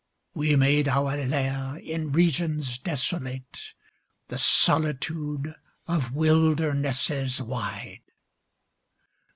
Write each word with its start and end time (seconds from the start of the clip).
We 0.33 0.55
made 0.55 0.87
our 0.87 1.15
lair 1.27 1.75
in 1.77 2.11
regions 2.11 2.79
desolate. 2.79 3.75
The 4.29 4.39
solitude 4.39 5.53
of 5.87 6.11
wildernesses 6.11 7.39
wide. 7.39 8.01